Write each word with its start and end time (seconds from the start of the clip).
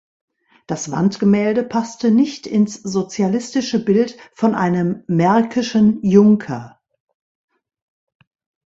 Das 0.65 0.89
Wandgemälde 0.89 1.61
passte 1.63 2.09
nicht 2.09 2.47
ins 2.47 2.73
sozialistische 2.73 3.85
Bild 3.85 4.17
von 4.33 4.55
einem 4.55 5.03
märkischen 5.05 5.99
Junker. 6.01 6.81